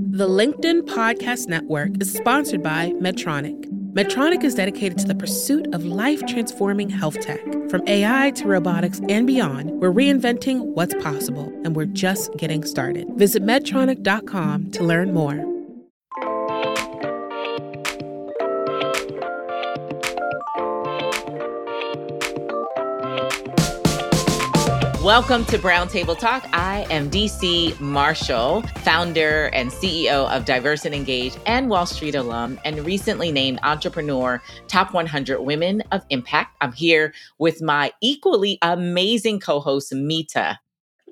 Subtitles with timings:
[0.00, 3.64] The LinkedIn Podcast Network is sponsored by Medtronic.
[3.94, 7.40] Medtronic is dedicated to the pursuit of life transforming health tech.
[7.68, 13.08] From AI to robotics and beyond, we're reinventing what's possible, and we're just getting started.
[13.16, 15.57] Visit Medtronic.com to learn more.
[25.08, 26.46] Welcome to Brown Table Talk.
[26.52, 27.74] I am Dee C.
[27.80, 33.58] Marshall, founder and CEO of Diverse and Engage and Wall Street alum, and recently named
[33.62, 36.54] Entrepreneur Top 100 Women of Impact.
[36.60, 40.60] I'm here with my equally amazing co host, Mita.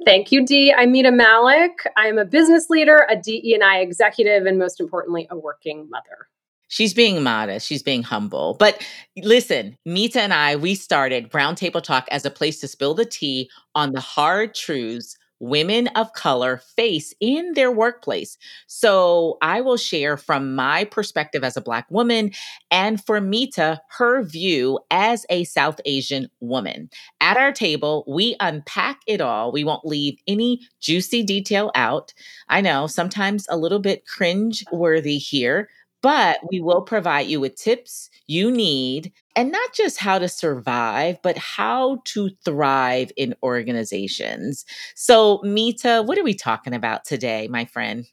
[0.05, 0.75] Thank you, Dee.
[0.77, 1.87] I'm Mita Mallick.
[1.97, 6.29] I'm a business leader, a DE&I executive, and most importantly, a working mother.
[6.69, 7.67] She's being modest.
[7.67, 8.57] She's being humble.
[8.59, 8.83] But
[9.17, 13.05] listen, Mita and I, we started Brown Table Talk as a place to spill the
[13.05, 18.39] tea on the hard truths women of color face in their workplace.
[18.67, 22.33] So I will share from my perspective as a Black woman
[22.71, 26.91] and for Mita, her view as a South Asian woman.
[27.21, 29.53] At our table, we unpack it all.
[29.53, 32.15] We won't leave any juicy detail out.
[32.49, 35.69] I know sometimes a little bit cringe worthy here,
[36.03, 41.19] but we will provide you with tips you need, and not just how to survive,
[41.23, 44.65] but how to thrive in organizations.
[44.95, 48.07] So, Mita, what are we talking about today, my friend?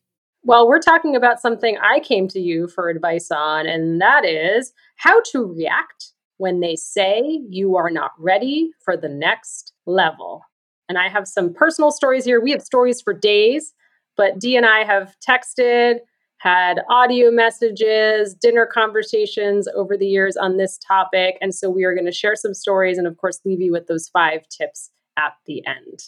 [0.45, 4.73] Well, we're talking about something I came to you for advice on, and that is
[4.97, 10.41] how to react when they say you are not ready for the next level.
[10.89, 12.41] And I have some personal stories here.
[12.41, 13.73] We have stories for days,
[14.17, 15.99] but Dee and I have texted,
[16.43, 21.37] had audio messages, dinner conversations over the years on this topic.
[21.39, 23.87] And so we are going to share some stories and, of course, leave you with
[23.87, 26.03] those five tips at the end.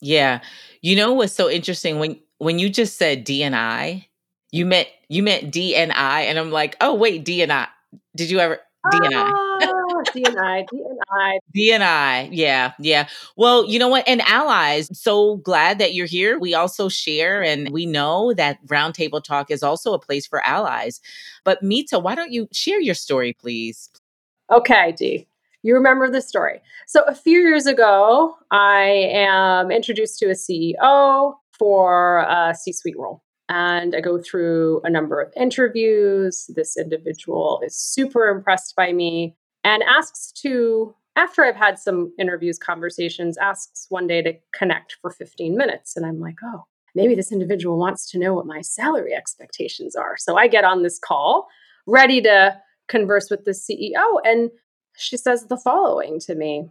[0.00, 0.40] Yeah.
[0.82, 4.06] You know what's so interesting when when you just said D and I,
[4.52, 7.66] you meant you meant D and I'm like, oh wait, D and I.
[8.14, 9.30] Did you ever D and I?
[9.62, 11.38] Ah, D and I, D and I.
[11.52, 12.28] D and I.
[12.32, 13.08] Yeah, yeah.
[13.36, 14.06] Well, you know what?
[14.08, 16.38] And allies, so glad that you're here.
[16.38, 20.44] We also share and we know that Brown Table Talk is also a place for
[20.44, 21.00] allies.
[21.44, 23.88] But Mita, why don't you share your story, please?
[24.50, 25.28] Okay, Dee.
[25.62, 26.60] You remember the story.
[26.88, 33.22] So a few years ago, I am introduced to a CEO for a C-suite role
[33.48, 36.50] and I go through a number of interviews.
[36.54, 42.58] This individual is super impressed by me and asks to, after I've had some interviews,
[42.58, 45.96] conversations, asks one day to connect for 15 minutes.
[45.96, 46.64] And I'm like, oh,
[46.94, 50.16] maybe this individual wants to know what my salary expectations are.
[50.16, 51.48] So I get on this call
[51.86, 52.58] ready to
[52.88, 54.20] converse with the CEO.
[54.24, 54.50] And
[54.96, 56.68] she says the following to me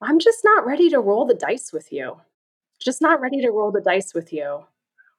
[0.00, 2.20] I'm just not ready to roll the dice with you.
[2.80, 4.64] Just not ready to roll the dice with you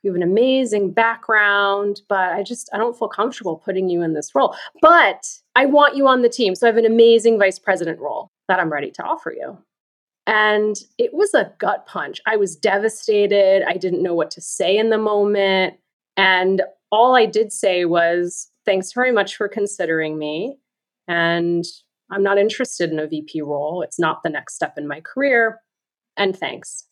[0.04, 4.14] you have an amazing background, but I just I don't feel comfortable putting you in
[4.14, 4.56] this role.
[4.82, 6.56] But I want you on the team.
[6.56, 9.58] So I have an amazing vice president role that I'm ready to offer you.
[10.26, 12.22] And it was a gut punch.
[12.28, 13.64] I was devastated.
[13.68, 15.76] I didn't know what to say in the moment.
[16.18, 16.62] And
[16.92, 20.58] all I did say was, thanks very much for considering me.
[21.08, 21.66] And
[22.12, 23.82] I'm not interested in a VP role.
[23.82, 25.62] It's not the next step in my career.
[26.16, 26.86] And thanks.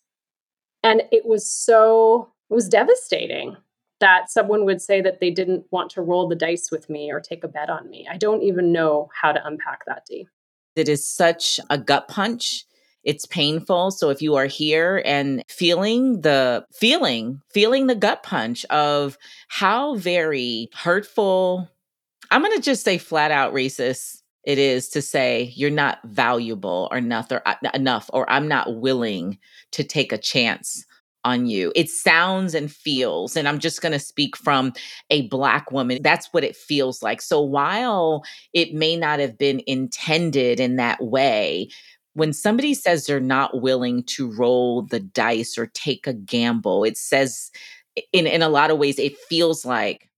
[0.83, 3.57] And it was so it was devastating
[3.99, 7.19] that someone would say that they didn't want to roll the dice with me or
[7.19, 8.07] take a bet on me.
[8.09, 10.27] I don't even know how to unpack that, Dee.
[10.75, 12.65] It is such a gut punch.
[13.03, 13.91] It's painful.
[13.91, 19.95] So if you are here and feeling the feeling, feeling the gut punch of how
[19.95, 21.67] very hurtful,
[22.29, 26.87] I'm going to just say flat out racist it is to say you're not valuable
[26.89, 29.39] or enough or uh, enough or I'm not willing
[29.71, 30.85] to take a chance
[31.23, 31.71] on you.
[31.75, 34.73] It sounds and feels, and I'm just going to speak from
[35.09, 35.99] a Black woman.
[36.01, 37.21] That's what it feels like.
[37.21, 38.23] So while
[38.53, 41.69] it may not have been intended in that way,
[42.13, 46.97] when somebody says they're not willing to roll the dice or take a gamble, it
[46.97, 47.51] says
[48.13, 50.09] in, in a lot of ways, it feels like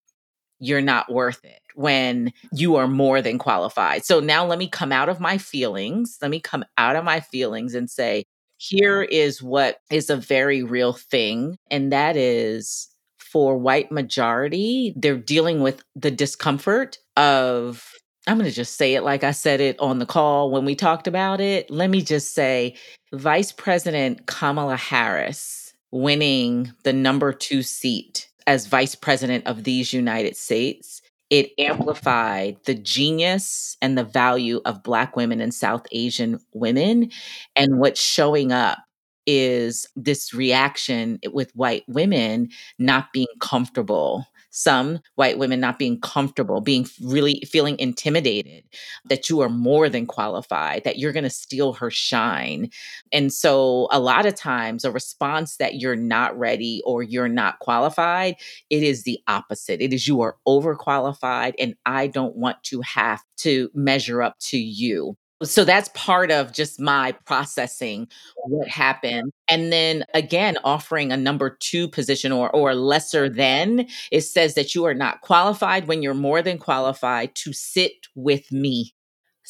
[0.59, 4.05] you're not worth it when you are more than qualified.
[4.05, 6.17] So now let me come out of my feelings.
[6.21, 8.25] Let me come out of my feelings and say,
[8.59, 15.17] here is what is a very real thing, and that is for white majority, they're
[15.17, 17.91] dealing with the discomfort of
[18.27, 20.75] I'm going to just say it like I said it on the call when we
[20.75, 21.71] talked about it.
[21.71, 22.75] Let me just say
[23.13, 30.35] Vice President Kamala Harris winning the number 2 seat as vice president of these United
[30.35, 37.11] States it amplified the genius and the value of Black women and South Asian women.
[37.55, 38.79] And what's showing up
[39.27, 42.49] is this reaction with white women
[42.79, 48.63] not being comfortable some white women not being comfortable, being really feeling intimidated
[49.05, 52.69] that you are more than qualified, that you're going to steal her shine.
[53.11, 57.59] And so, a lot of times, a response that you're not ready or you're not
[57.59, 58.35] qualified,
[58.69, 59.81] it is the opposite.
[59.81, 64.57] It is you are overqualified, and I don't want to have to measure up to
[64.57, 65.15] you.
[65.41, 68.07] So that's part of just my processing
[68.45, 69.31] what happened.
[69.47, 74.75] And then again, offering a number two position or or lesser than, it says that
[74.75, 78.93] you are not qualified when you're more than qualified to sit with me.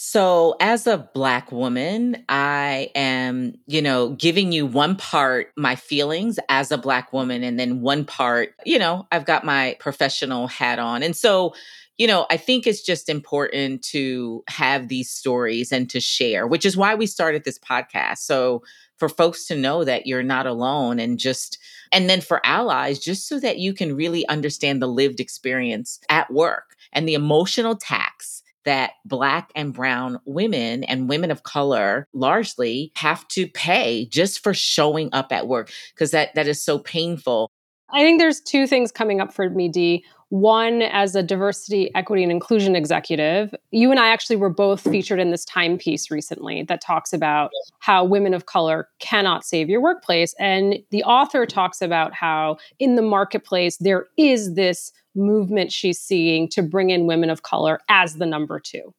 [0.02, 6.40] So, as a Black woman, I am, you know, giving you one part my feelings
[6.48, 10.80] as a Black woman, and then one part, you know, I've got my professional hat
[10.80, 11.04] on.
[11.04, 11.54] And so,
[12.00, 16.66] you know, I think it's just important to have these stories and to share, which
[16.66, 18.20] is why we started this podcast.
[18.20, 18.64] So,
[18.98, 21.58] for folks to know that you're not alone and just,
[21.94, 26.32] and then for allies, just so that you can really understand the lived experience at
[26.34, 32.92] work and the emotional tax that Black and Brown women and women of color largely
[32.96, 37.50] have to pay just for showing up at work because that, that is so painful.
[37.92, 40.04] I think there's two things coming up for me, Dee.
[40.30, 45.20] One, as a diversity, equity, and inclusion executive, you and I actually were both featured
[45.20, 47.50] in this timepiece recently that talks about
[47.80, 50.36] how women of color cannot save your workplace.
[50.40, 56.48] And the author talks about how in the marketplace, there is this movement she's seeing
[56.50, 58.94] to bring in women of color as the number two.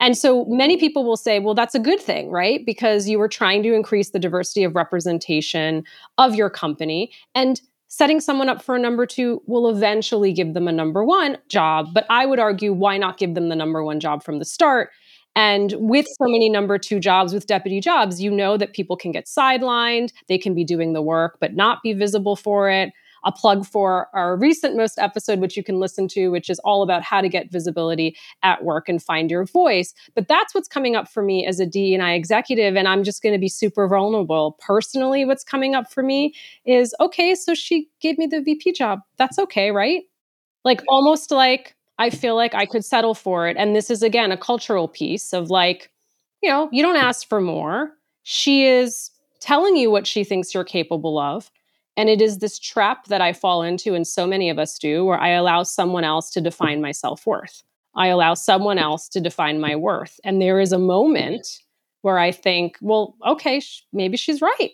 [0.00, 2.66] And so many people will say, well, that's a good thing, right?
[2.66, 5.84] Because you were trying to increase the diversity of representation
[6.18, 7.12] of your company.
[7.36, 7.60] And
[7.92, 11.88] setting someone up for a number two will eventually give them a number one job.
[11.92, 14.88] But I would argue, why not give them the number one job from the start?
[15.36, 19.12] And with so many number two jobs, with deputy jobs, you know that people can
[19.12, 22.92] get sidelined, they can be doing the work, but not be visible for it
[23.24, 26.82] a plug for our recent most episode, which you can listen to, which is all
[26.82, 29.94] about how to get visibility at work and find your voice.
[30.14, 32.76] But that's what's coming up for me as a DEI executive.
[32.76, 34.58] And I'm just going to be super vulnerable.
[34.60, 36.34] Personally, what's coming up for me
[36.64, 39.00] is okay, so she gave me the VP job.
[39.16, 40.02] That's okay, right?
[40.64, 43.56] Like almost like I feel like I could settle for it.
[43.56, 45.90] And this is again a cultural piece of like,
[46.42, 47.92] you know, you don't ask for more.
[48.24, 49.10] She is
[49.40, 51.50] telling you what she thinks you're capable of.
[51.96, 55.04] And it is this trap that I fall into, and so many of us do,
[55.04, 57.62] where I allow someone else to define my self worth.
[57.94, 60.18] I allow someone else to define my worth.
[60.24, 61.46] And there is a moment
[62.00, 64.70] where I think, well, okay, sh- maybe she's right.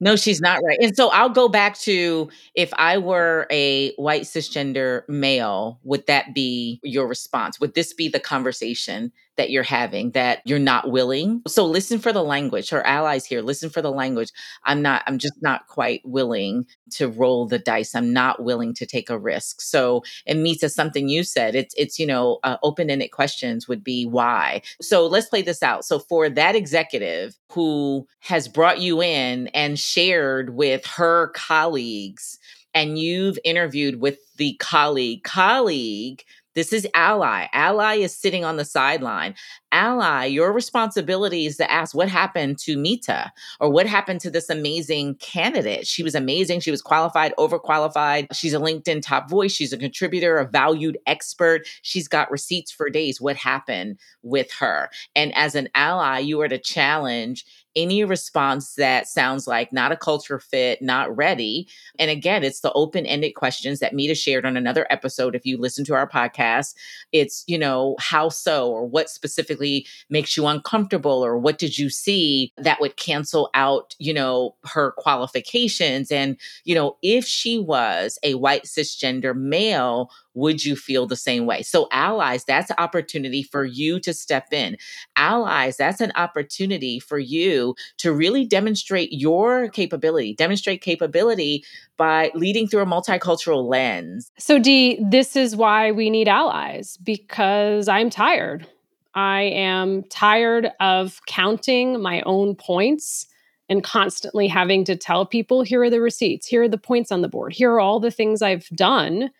[0.00, 0.78] No, she's not right.
[0.80, 6.34] And so I'll go back to if I were a white cisgender male, would that
[6.34, 7.60] be your response?
[7.60, 11.42] Would this be the conversation that you're having that you're not willing.
[11.46, 12.70] So listen for the language.
[12.70, 14.30] Her allies here, listen for the language.
[14.64, 17.94] I'm not, I'm just not quite willing to roll the dice.
[17.94, 19.60] I'm not willing to take a risk.
[19.60, 21.54] So it meets as something you said.
[21.54, 24.62] It's, it's, you know, uh, open ended questions would be why.
[24.80, 25.84] So let's play this out.
[25.84, 32.38] So for that executive who has brought you in and shared with her colleagues,
[32.74, 37.46] and you've interviewed with the colleague, colleague this is ally.
[37.52, 39.34] Ally is sitting on the sideline.
[39.72, 44.48] Ally, your responsibility is to ask what happened to Mita or what happened to this
[44.48, 45.86] amazing candidate.
[45.86, 46.60] She was amazing.
[46.60, 48.28] She was qualified, overqualified.
[48.32, 49.52] She's a LinkedIn top voice.
[49.52, 51.66] She's a contributor, a valued expert.
[51.82, 53.20] She's got receipts for days.
[53.20, 54.90] What happened with her?
[55.16, 57.44] And as an ally, you are to challenge
[57.76, 61.68] any response that sounds like not a culture fit, not ready.
[61.98, 65.34] And again, it's the open ended questions that Mita shared on another episode.
[65.34, 66.74] If you listen to our podcast,
[67.12, 71.90] it's, you know, how so, or what specifically makes you uncomfortable, or what did you
[71.90, 76.10] see that would cancel out, you know, her qualifications?
[76.10, 81.46] And, you know, if she was a white cisgender male, would you feel the same
[81.46, 81.62] way?
[81.62, 84.76] So, allies, that's an opportunity for you to step in.
[85.16, 91.64] Allies, that's an opportunity for you to really demonstrate your capability, demonstrate capability
[91.96, 94.30] by leading through a multicultural lens.
[94.38, 98.66] So, Dee, this is why we need allies because I'm tired.
[99.14, 103.26] I am tired of counting my own points
[103.68, 107.22] and constantly having to tell people here are the receipts, here are the points on
[107.22, 109.30] the board, here are all the things I've done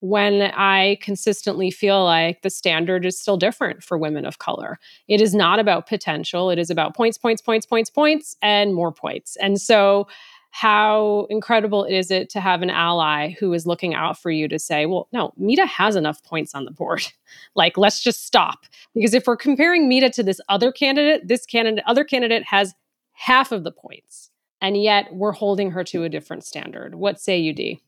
[0.00, 4.78] when I consistently feel like the standard is still different for women of color.
[5.08, 8.92] It is not about potential, it is about points, points, points, points, points, and more
[8.92, 9.36] points.
[9.36, 10.08] And so,
[10.52, 14.58] how incredible is it to have an ally who is looking out for you to
[14.58, 17.04] say, well, no, Mita has enough points on the board.
[17.54, 18.66] like, let's just stop.
[18.94, 22.74] Because if we're comparing Mita to this other candidate, this candidate, other candidate has
[23.12, 24.30] half of the points.
[24.60, 26.96] And yet we're holding her to a different standard.
[26.96, 27.80] What say you, Dee?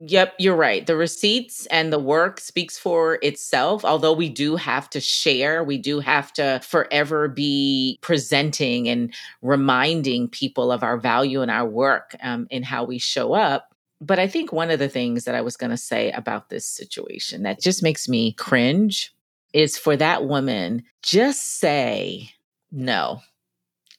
[0.00, 0.86] Yep, you're right.
[0.86, 3.84] The receipts and the work speaks for itself.
[3.84, 9.12] Although we do have to share, we do have to forever be presenting and
[9.42, 13.74] reminding people of our value and our work um, and how we show up.
[14.00, 16.64] But I think one of the things that I was going to say about this
[16.64, 19.12] situation that just makes me cringe
[19.52, 22.30] is for that woman, just say
[22.70, 23.20] no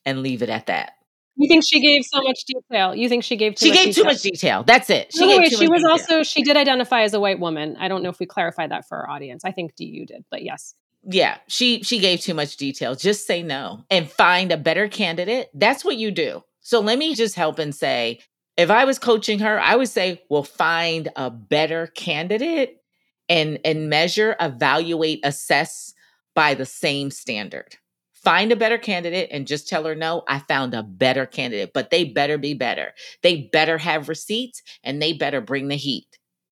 [0.06, 0.94] and leave it at that.
[1.40, 2.96] You think she gave so much detail?
[2.96, 3.96] You think she gave too she much gave detail?
[3.96, 4.64] too much detail.
[4.64, 5.14] That's it.
[5.14, 5.92] She By the gave way, she was detail.
[5.92, 7.78] also she did identify as a white woman.
[7.80, 9.46] I don't know if we clarified that for our audience.
[9.46, 10.76] I think you did, but yes.
[11.04, 15.50] yeah she she gave too much detail just say no and find a better candidate
[15.54, 18.20] that's what you do so let me just help and say
[18.58, 22.82] if i was coaching her i would say well find a better candidate
[23.30, 25.94] and and measure evaluate assess
[26.36, 27.78] by the same standard
[28.24, 31.90] find a better candidate and just tell her no i found a better candidate but
[31.90, 36.08] they better be better they better have receipts and they better bring the heat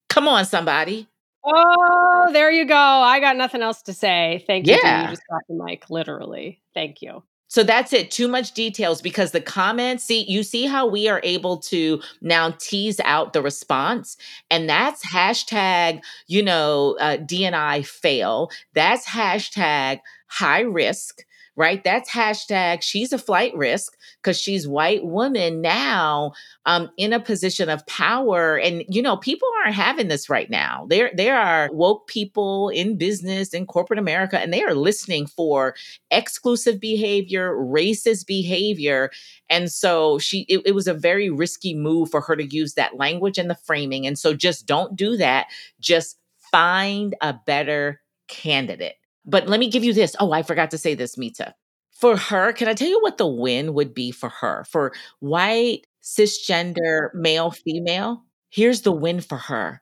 [0.09, 1.07] come on somebody
[1.49, 2.75] Oh, there you go.
[2.75, 4.43] I got nothing else to say.
[4.47, 4.77] Thank you.
[4.83, 5.03] Yeah.
[5.03, 6.61] You just got the mic, literally.
[6.73, 7.23] Thank you.
[7.49, 8.11] So that's it.
[8.11, 12.53] Too much details because the comments, see, you see how we are able to now
[12.59, 14.17] tease out the response.
[14.51, 18.51] And that's hashtag, you know, uh, DNI fail.
[18.73, 21.23] That's hashtag high risk,
[21.57, 21.83] right?
[21.83, 26.33] That's hashtag she's a flight risk because she's white woman now
[26.65, 28.57] um, in a position of power.
[28.57, 30.85] And, you know, people aren't having this right now.
[30.87, 35.75] There, there are woke people in business in corporate America, and they are listening for
[36.11, 39.09] exclusive behavior, racist behavior.
[39.49, 42.97] And so she it, it was a very risky move for her to use that
[42.97, 44.05] language and the framing.
[44.05, 45.47] And so just don't do that.
[45.79, 46.19] Just
[46.51, 48.96] find a better candidate.
[49.27, 50.15] But let me give you this.
[50.19, 51.53] Oh, I forgot to say this, Mita.
[51.91, 54.63] For her, can I tell you what the win would be for her?
[54.69, 59.81] For white, cisgender, male, female, here's the win for her.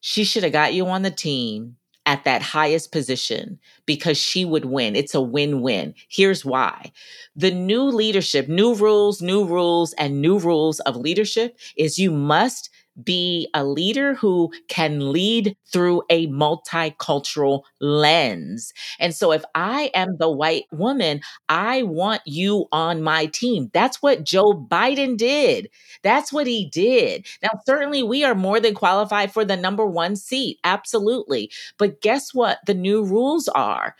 [0.00, 4.66] She should have got you on the team at that highest position because she would
[4.66, 4.94] win.
[4.94, 5.94] It's a win win.
[6.08, 6.92] Here's why
[7.34, 12.68] the new leadership, new rules, new rules, and new rules of leadership is you must
[13.02, 18.72] be a leader who can lead through a multicultural lens.
[18.98, 23.70] And so, if I am the white woman, I want you on my team.
[23.72, 25.68] That's what Joe Biden did.
[26.02, 27.26] That's what he did.
[27.42, 30.58] Now, certainly, we are more than qualified for the number one seat.
[30.64, 31.50] Absolutely.
[31.78, 32.58] But guess what?
[32.66, 33.94] The new rules are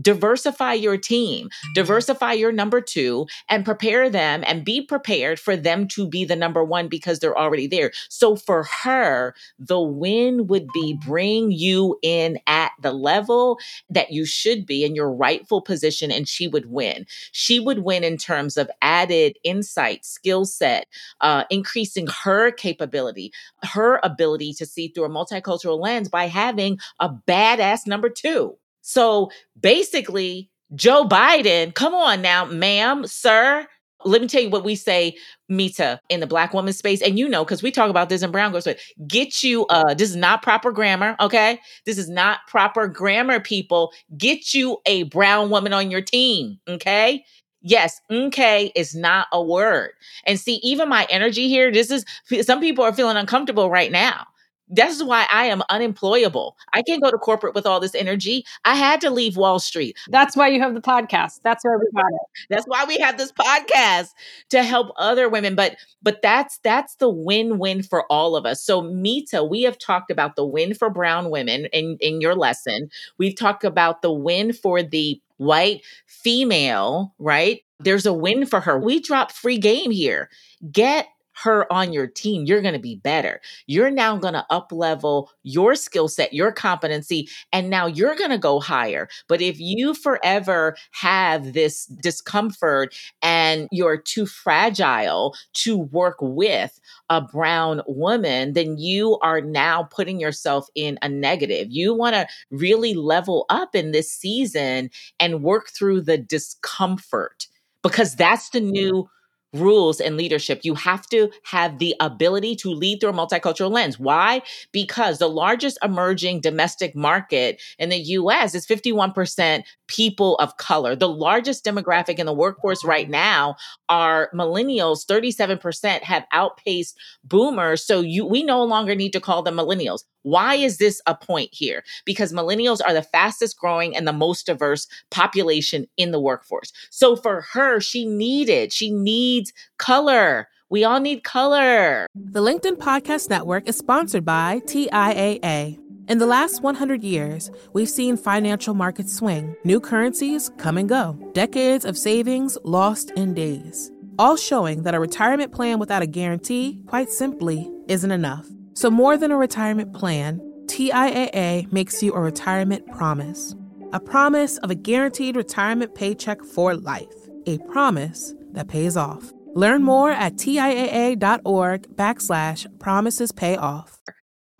[0.00, 5.86] diversify your team, diversify your number two, and prepare them and be prepared for them
[5.88, 7.92] to be the number one because they're already there.
[8.08, 13.58] So for her, the win would be bring you in at the level
[13.90, 17.06] that you should be in your rightful position, and she would win.
[17.32, 20.86] She would win in terms of added insight, skill set,
[21.20, 27.08] uh, increasing her capability, her ability to see through a multicultural lens by having a
[27.08, 28.56] badass number two.
[28.86, 33.66] So basically, Joe Biden, come on now, ma'am, sir.
[34.04, 35.16] Let me tell you what we say,
[35.48, 37.02] Mita, in the black woman space.
[37.02, 38.92] And you know, because we talk about this in Brown Girls, Space.
[39.08, 41.58] Get you, uh, this is not proper grammar, okay?
[41.84, 43.92] This is not proper grammar, people.
[44.16, 47.24] Get you a brown woman on your team, okay?
[47.62, 49.90] Yes, okay is not a word.
[50.26, 52.04] And see, even my energy here, this is
[52.42, 54.26] some people are feeling uncomfortable right now.
[54.68, 56.56] This is why I am unemployable.
[56.72, 58.44] I can't go to corporate with all this energy.
[58.64, 59.96] I had to leave Wall Street.
[60.08, 61.40] That's why you have the podcast.
[61.44, 62.46] That's where we got it.
[62.50, 64.10] That's why we have this podcast
[64.50, 65.54] to help other women.
[65.54, 68.62] But but that's that's the win-win for all of us.
[68.62, 72.90] So Mita, we have talked about the win for brown women in, in your lesson.
[73.18, 77.62] We've talked about the win for the white female, right?
[77.78, 78.78] There's a win for her.
[78.78, 80.30] We drop free game here.
[80.72, 81.08] Get
[81.42, 83.40] her on your team, you're going to be better.
[83.66, 88.30] You're now going to up level your skill set, your competency, and now you're going
[88.30, 89.08] to go higher.
[89.28, 97.20] But if you forever have this discomfort and you're too fragile to work with a
[97.20, 101.68] brown woman, then you are now putting yourself in a negative.
[101.70, 104.90] You want to really level up in this season
[105.20, 107.46] and work through the discomfort
[107.82, 109.08] because that's the new
[109.52, 110.60] rules and leadership.
[110.62, 113.98] You have to have the ability to lead through a multicultural lens.
[113.98, 114.42] Why?
[114.72, 120.96] Because the largest emerging domestic market in the US is 51% people of color.
[120.96, 123.56] The largest demographic in the workforce right now
[123.88, 125.06] are millennials.
[125.06, 127.84] 37% have outpaced boomers.
[127.84, 130.04] So you we no longer need to call them millennials.
[130.26, 131.84] Why is this a point here?
[132.04, 136.72] Because millennials are the fastest growing and the most diverse population in the workforce.
[136.90, 140.48] So for her, she needed, she needs color.
[140.68, 142.08] We all need color.
[142.16, 145.78] The LinkedIn Podcast Network is sponsored by TIAA.
[146.08, 151.16] In the last 100 years, we've seen financial markets swing, new currencies come and go,
[151.34, 156.80] decades of savings lost in days, all showing that a retirement plan without a guarantee,
[156.88, 158.48] quite simply, isn't enough.
[158.76, 163.54] So, more than a retirement plan, TIAA makes you a retirement promise
[163.92, 169.32] a promise of a guaranteed retirement paycheck for life, a promise that pays off.
[169.54, 173.98] Learn more at TIAA.org backslash promises pay off.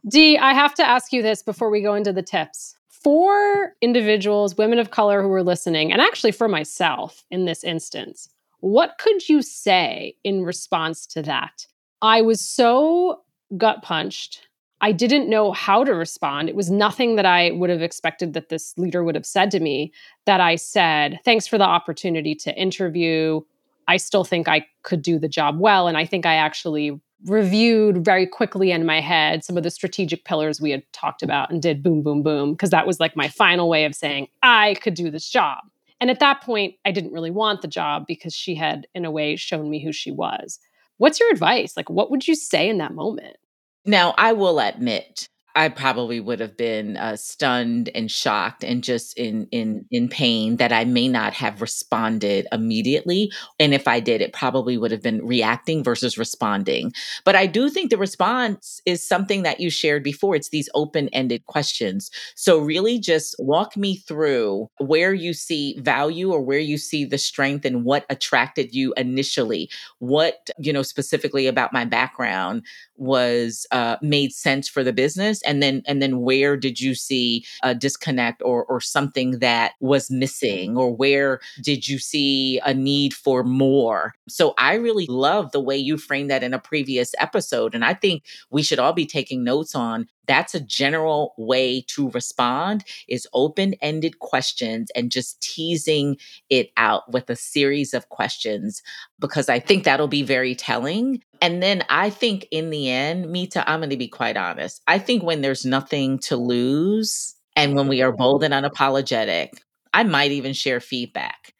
[0.09, 2.75] Dee, I have to ask you this before we go into the tips.
[2.89, 8.31] For individuals, women of color who are listening, and actually for myself in this instance,
[8.61, 11.67] what could you say in response to that?
[12.01, 13.23] I was so
[13.57, 14.47] gut punched.
[14.81, 16.49] I didn't know how to respond.
[16.49, 19.61] It was nothing that I would have expected that this leader would have said to
[19.61, 19.93] me
[20.26, 23.41] that I said, Thanks for the opportunity to interview.
[23.88, 25.88] I still think I could do the job well.
[25.88, 30.25] And I think I actually reviewed very quickly in my head some of the strategic
[30.25, 33.29] pillars we had talked about and did boom, boom, boom, because that was like my
[33.29, 35.59] final way of saying I could do this job.
[36.00, 39.11] And at that point, I didn't really want the job because she had, in a
[39.11, 40.59] way, shown me who she was.
[40.99, 41.76] What's your advice?
[41.76, 43.37] Like, what would you say in that moment?
[43.85, 49.17] Now, I will admit, I probably would have been uh, stunned and shocked and just
[49.19, 53.33] in in in pain that I may not have responded immediately.
[53.59, 56.93] And if I did, it probably would have been reacting versus responding.
[57.25, 60.37] But I do think the response is something that you shared before.
[60.37, 62.11] It's these open ended questions.
[62.35, 67.17] So really, just walk me through where you see value or where you see the
[67.19, 69.71] strength and what attracted you initially.
[70.01, 72.63] What you know specifically about my background
[72.97, 77.45] was uh, made sense for the business and then and then where did you see
[77.62, 80.76] a disconnect or or something that was missing?
[80.76, 84.15] Or where did you see a need for more?
[84.29, 87.95] So i really love the way you framed that in a previous episode and i
[87.95, 93.29] think we should all be taking notes on that's a general way to respond is
[93.33, 96.17] open-ended questions and just teasing
[96.50, 98.82] it out with a series of questions
[99.19, 103.69] because i think that'll be very telling and then i think in the end mita
[103.71, 107.89] i'm going to be quite honest i think when there's nothing to lose and when
[107.89, 109.51] we are bold and unapologetic
[109.93, 111.53] i might even share feedback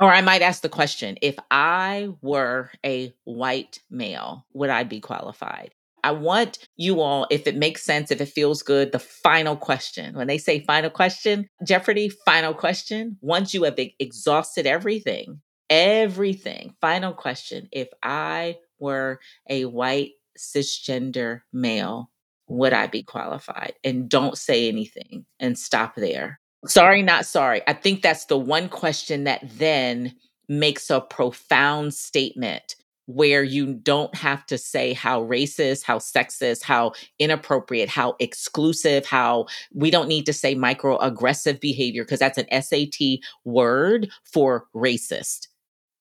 [0.00, 5.00] or I might ask the question if I were a white male, would I be
[5.00, 5.72] qualified?
[6.04, 10.14] I want you all, if it makes sense, if it feels good, the final question.
[10.14, 13.18] When they say final question, Jeopardy, final question.
[13.20, 17.68] Once you have exhausted everything, everything, final question.
[17.72, 22.10] If I were a white cisgender male,
[22.48, 23.74] would I be qualified?
[23.84, 26.40] And don't say anything and stop there.
[26.66, 27.62] Sorry, not sorry.
[27.66, 30.14] I think that's the one question that then
[30.48, 32.74] makes a profound statement
[33.06, 39.46] where you don't have to say how racist, how sexist, how inappropriate, how exclusive, how
[39.72, 45.48] we don't need to say microaggressive behavior because that's an SAT word for racist.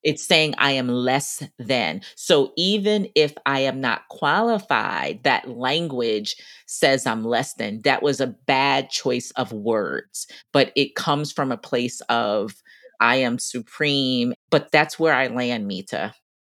[0.04, 2.02] It's saying I am less than.
[2.16, 7.82] So even if I am not qualified, that language says I'm less than.
[7.82, 12.56] That was a bad choice of words, but it comes from a place of
[13.00, 14.34] I am supreme.
[14.50, 16.14] But that's where I land, Mita.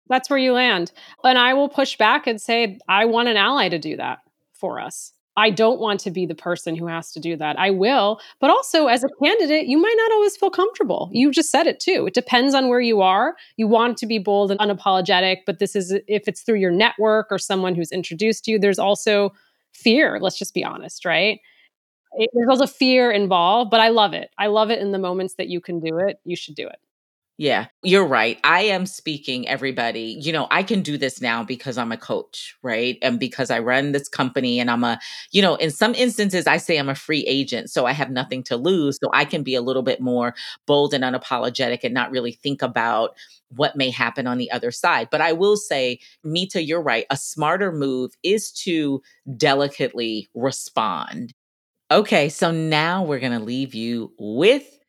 [0.10, 0.92] That's where you land.
[1.24, 4.20] And I will push back and say, I want an ally to do that
[4.54, 5.14] for us.
[5.36, 7.58] I don't want to be the person who has to do that.
[7.58, 11.10] I will, but also as a candidate, you might not always feel comfortable.
[11.12, 12.06] You just said it too.
[12.06, 13.36] It depends on where you are.
[13.58, 17.28] You want to be bold and unapologetic, but this is if it's through your network
[17.32, 19.34] or someone who's introduced you, there's also
[19.72, 20.20] fear.
[20.22, 21.40] Let's just be honest, right?
[22.14, 24.30] It, there's also fear involved, but I love it.
[24.38, 26.20] I love it in the moments that you can do it.
[26.26, 26.78] You should do it.
[27.40, 28.40] Yeah, you're right.
[28.44, 30.20] I am speaking, everybody.
[30.22, 33.00] You know, I can do this now because I'm a coach, right?
[33.02, 35.00] And because I run this company and I'm a,
[35.32, 37.72] you know, in some instances, I say I'm a free agent.
[37.72, 39.00] So I have nothing to lose.
[39.04, 40.36] So I can be a little bit more
[40.68, 43.16] bold and unapologetic and not really think about
[43.50, 45.08] what may happen on the other side.
[45.10, 47.08] But I will say, Mita, you're right.
[47.10, 49.02] A smarter move is to
[49.36, 51.34] delicately respond.
[51.92, 54.80] Okay, so now we're going to leave you with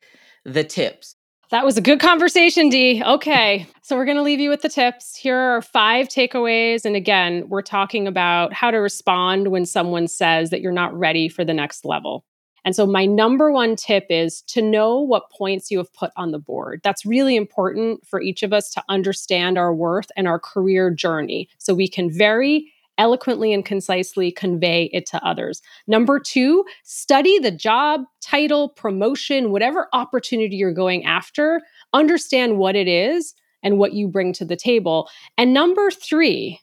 [0.45, 1.14] the tips.
[1.51, 3.03] That was a good conversation, Dee.
[3.05, 3.67] Okay.
[3.83, 5.15] So we're going to leave you with the tips.
[5.15, 6.85] Here are five takeaways.
[6.85, 11.29] And again, we're talking about how to respond when someone says that you're not ready
[11.29, 12.25] for the next level.
[12.65, 16.31] And so, my number one tip is to know what points you have put on
[16.31, 16.81] the board.
[16.83, 21.49] That's really important for each of us to understand our worth and our career journey
[21.59, 25.61] so we can very eloquently and concisely convey it to others.
[25.87, 31.61] Number two, study the job, title, promotion, whatever opportunity you're going after,
[31.93, 35.09] understand what it is and what you bring to the table.
[35.39, 36.61] And number three,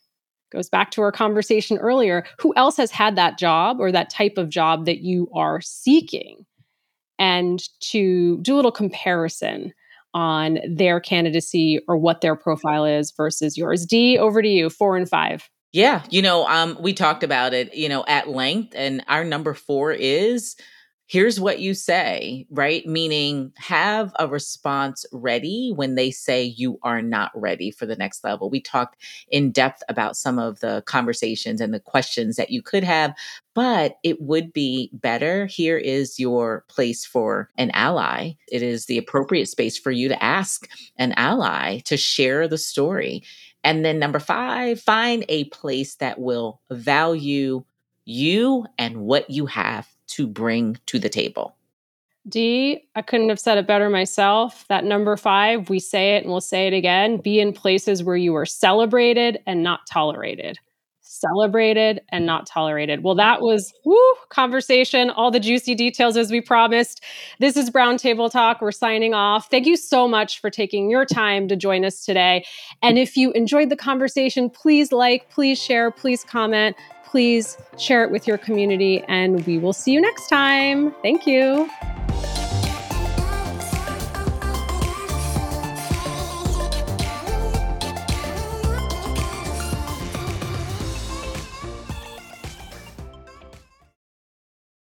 [0.51, 4.37] goes back to our conversation earlier who else has had that job or that type
[4.37, 6.45] of job that you are seeking
[7.17, 9.73] and to do a little comparison
[10.13, 13.85] on their candidacy or what their profile is versus yours.
[13.85, 15.49] Dee, over to you, four and five.
[15.73, 19.53] Yeah, you know, um, we talked about it, you know, at length, and our number
[19.53, 20.55] four is
[21.07, 22.85] here's what you say, right?
[22.85, 28.23] Meaning have a response ready when they say you are not ready for the next
[28.23, 28.49] level.
[28.49, 28.95] We talked
[29.29, 33.13] in depth about some of the conversations and the questions that you could have,
[33.53, 35.45] but it would be better.
[35.47, 38.31] Here is your place for an ally.
[38.49, 43.21] It is the appropriate space for you to ask an ally to share the story.
[43.63, 47.63] And then number five, find a place that will value
[48.05, 51.55] you and what you have to bring to the table.
[52.27, 54.65] Dee, I couldn't have said it better myself.
[54.67, 58.15] That number five, we say it and we'll say it again be in places where
[58.15, 60.59] you are celebrated and not tolerated
[61.11, 63.03] celebrated and not tolerated.
[63.03, 63.97] Well, that was woo,
[64.29, 67.03] conversation, all the juicy details as we promised.
[67.39, 68.61] This is Brown Table Talk.
[68.61, 69.49] We're signing off.
[69.51, 72.45] Thank you so much for taking your time to join us today.
[72.81, 78.11] And if you enjoyed the conversation, please like, please share, please comment, please share it
[78.11, 80.95] with your community, and we will see you next time.
[81.01, 81.69] Thank you.